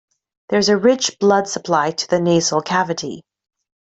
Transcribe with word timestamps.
There 0.49 0.57
is 0.57 0.67
a 0.69 0.77
rich 0.77 1.19
blood 1.19 1.47
supply 1.47 1.91
to 1.91 2.07
the 2.07 2.19
nasal 2.19 2.61
cavity. 2.63 3.23